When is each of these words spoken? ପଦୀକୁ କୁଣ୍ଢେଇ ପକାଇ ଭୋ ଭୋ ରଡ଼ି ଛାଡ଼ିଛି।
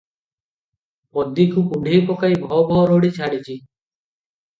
ପଦୀକୁ 1.17 1.63
କୁଣ୍ଢେଇ 1.73 1.99
ପକାଇ 2.07 2.39
ଭୋ 2.47 2.57
ଭୋ 2.71 2.79
ରଡ଼ି 2.93 3.13
ଛାଡ଼ିଛି। 3.19 3.59